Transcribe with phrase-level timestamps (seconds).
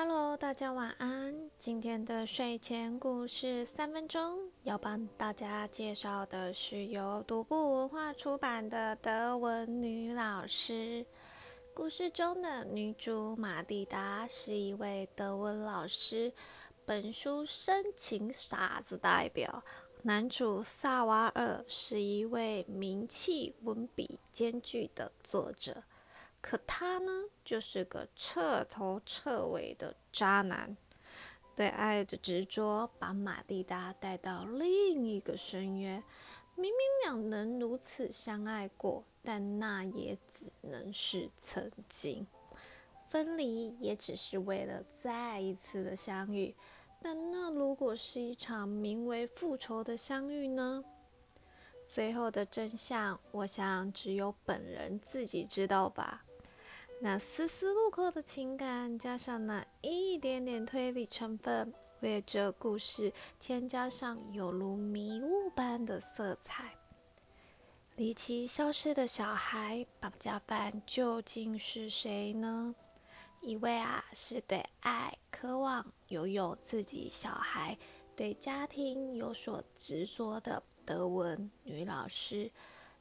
[0.00, 1.34] Hello，大家晚安。
[1.58, 11.04] 今天的睡前故事三分钟，要帮大家介绍的是由独步文化出版的《德文女老师》。
[11.74, 16.32] 故事中的女主玛蒂达是一位德文老师，
[16.84, 19.64] 本书深情傻子代表。
[20.02, 25.82] 男主萨瓦尔是一位名气文笔兼具的作者。
[26.48, 27.12] 可他呢，
[27.44, 30.74] 就是个彻头彻尾的渣男。
[31.54, 36.02] 对爱的执着，把马蒂达带到另一个深渊。
[36.54, 42.26] 明明两人如此相爱过，但那也只能是曾经。
[43.10, 46.54] 分离也只是为了再一次的相遇。
[46.98, 50.82] 但那如果是一场名为复仇的相遇呢？
[51.86, 56.24] 最后的真相，我想只有本人自己知道吧。
[57.00, 66.74] 那丝丝入扣的情感，加上那一点点推理成分，为这故事添加上犹如迷雾般的色彩。
[67.94, 72.74] 离奇消失的小孩绑架犯究竟是谁呢？
[73.42, 77.78] 一位啊，是对爱渴望、拥有自己小孩、
[78.16, 82.50] 对家庭有所执着的德文女老师。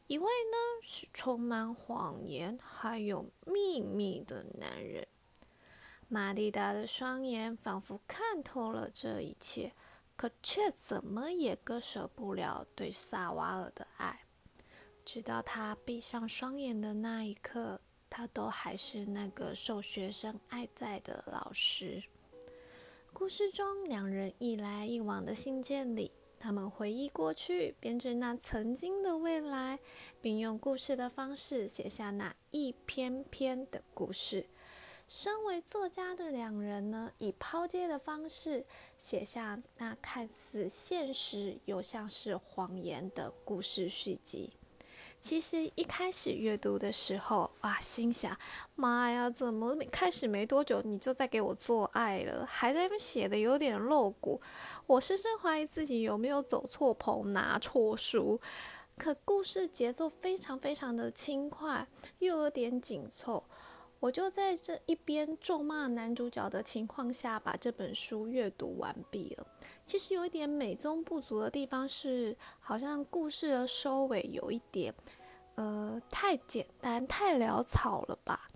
[0.08, 5.06] 一位呢是充满谎言还有秘密的男人。
[6.08, 9.74] 玛蒂达的双眼仿佛看透了这一切，
[10.16, 14.22] 可却怎么也割舍不了对萨瓦尔的爱。
[15.04, 22.02] 直到他闭上双眼的那一刻，他都还是那个受学生爱戴的老师。
[23.12, 26.10] 故事中两人一来一往的信件里。
[26.40, 29.80] 他们回忆过去，编织那曾经的未来，
[30.22, 34.46] 并用故事的方式写下那一篇篇的故事。
[35.08, 38.66] 身为作家的两人呢，以抛接的方式
[38.98, 44.52] 写下那看似现实又像是谎言的故事续集。
[45.20, 48.38] 其实一开始阅读的时候，哇，心想：
[48.76, 52.46] 妈呀，怎么没开始没多久你就在给我做爱了？
[52.46, 54.40] 还在那边写的有点露骨，
[54.86, 58.40] 我深深怀疑自己有没有走错棚、拿错书。
[58.96, 61.88] 可故事节奏非常非常的轻快，
[62.20, 63.44] 又有点紧凑。
[64.00, 69.48] 我就在这一边咒骂男主角的情况下，把这本书阅读完毕了。
[69.86, 74.94] 其实有一点美中不足的地方是，好像故事的收尾有一点，
[75.56, 78.50] 呃，太简单、太潦草了吧。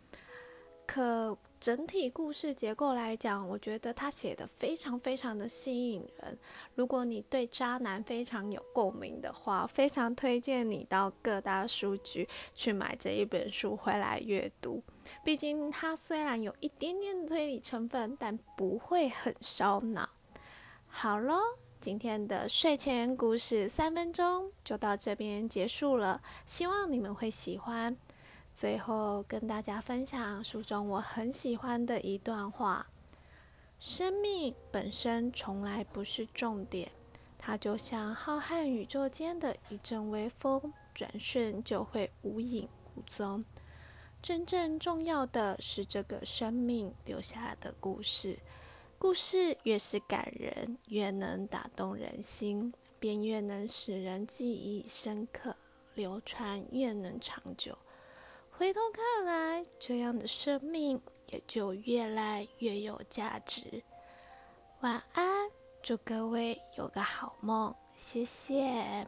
[0.94, 6.38] 可整体故事结构来讲，我觉得他写的非常非常的吸引人。
[6.75, 14.84] 如果你对渣男非常有共鸣的话，非常推荐你到各大书局去买这一本书回来阅读。
[15.24, 20.09] 毕竟它虽然有一点点的推理成分，但不会很烧脑。
[20.90, 21.40] 好喽，
[21.80, 27.96] 今天的睡前故事三分钟就到这边结束了，希望你们会喜欢。
[28.53, 32.85] 最后跟大家分享书中我很喜欢的一段话：
[33.79, 36.91] 生命本身从来不是重点，
[37.38, 43.44] 它就像浩瀚宇宙间的一阵微风，转瞬就会无影无踪。
[44.22, 48.38] 真正重要的是这个生命留下的故事。
[49.00, 55.56] 故事越是感人，越能打动人心，便越能使人记忆深刻，
[55.95, 57.75] 流传越能长久。
[58.51, 63.84] 回头看来，这样的生命也就越来越有价值。
[64.81, 65.50] 晚安，
[65.81, 69.07] 祝各位有个好梦，谢谢。